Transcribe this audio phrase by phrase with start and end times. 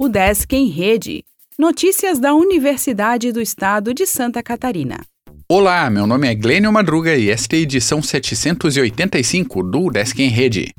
[0.00, 1.24] O Desk em Rede.
[1.58, 5.00] Notícias da Universidade do Estado de Santa Catarina.
[5.48, 10.28] Olá, meu nome é Glênio Madruga e esta é a edição 785 do Desk em
[10.28, 10.72] Rede.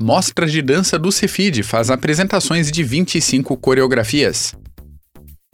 [0.00, 4.54] Mostra de dança do Cefid faz apresentações de 25 coreografias.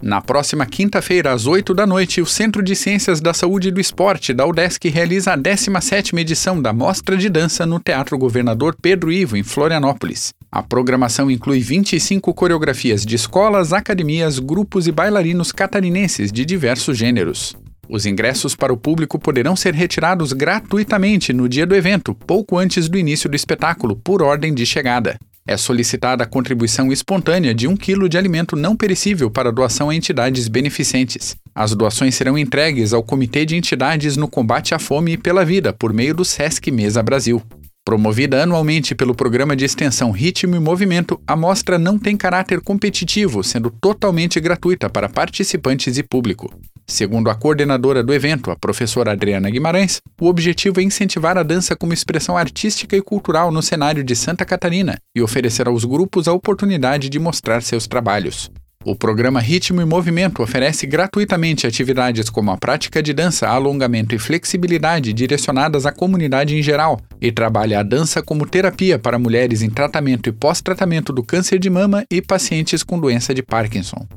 [0.03, 3.81] Na próxima quinta-feira, às 8 da noite, o Centro de Ciências da Saúde e do
[3.81, 9.13] Esporte da UDESC realiza a 17ª edição da Mostra de Dança no Teatro Governador Pedro
[9.13, 10.33] Ivo, em Florianópolis.
[10.51, 17.55] A programação inclui 25 coreografias de escolas, academias, grupos e bailarinos catarinenses de diversos gêneros.
[17.87, 22.89] Os ingressos para o público poderão ser retirados gratuitamente no dia do evento, pouco antes
[22.89, 25.19] do início do espetáculo, por ordem de chegada.
[25.47, 29.95] É solicitada a contribuição espontânea de um quilo de alimento não perecível para doação a
[29.95, 31.37] entidades beneficentes.
[31.55, 35.73] As doações serão entregues ao Comitê de Entidades no Combate à Fome e pela Vida
[35.73, 37.43] por meio do SESC Mesa Brasil.
[37.85, 43.43] Promovida anualmente pelo programa de extensão Ritmo e Movimento, a mostra não tem caráter competitivo,
[43.43, 46.53] sendo totalmente gratuita para participantes e público.
[46.91, 51.77] Segundo a coordenadora do evento, a professora Adriana Guimarães, o objetivo é incentivar a dança
[51.77, 56.33] como expressão artística e cultural no cenário de Santa Catarina e oferecer aos grupos a
[56.33, 58.51] oportunidade de mostrar seus trabalhos.
[58.85, 64.19] O programa Ritmo e Movimento oferece gratuitamente atividades como a prática de dança, alongamento e
[64.19, 69.71] flexibilidade direcionadas à comunidade em geral e trabalha a dança como terapia para mulheres em
[69.71, 74.09] tratamento e pós-tratamento do câncer de mama e pacientes com doença de Parkinson.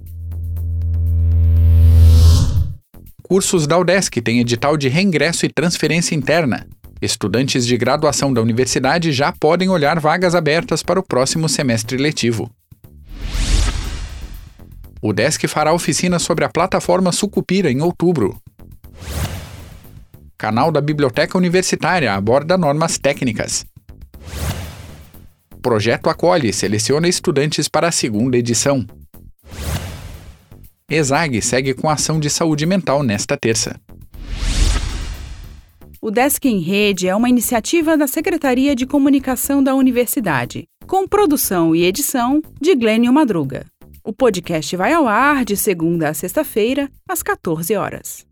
[3.23, 6.67] Cursos da UDESC têm edital de reingresso e transferência interna.
[7.01, 12.51] Estudantes de graduação da universidade já podem olhar vagas abertas para o próximo semestre letivo.
[15.01, 18.37] O Desk fará oficina sobre a plataforma Sucupira em outubro.
[20.37, 23.65] Canal da Biblioteca Universitária aborda normas técnicas.
[25.61, 28.85] Projeto Acolhe seleciona estudantes para a segunda edição.
[30.93, 33.79] ESAG segue com ação de saúde mental nesta terça.
[35.99, 41.75] O Desk em Rede é uma iniciativa da Secretaria de Comunicação da Universidade, com produção
[41.75, 43.65] e edição de Glênio Madruga.
[44.03, 48.25] O podcast vai ao ar de segunda a sexta-feira, às 14 horas.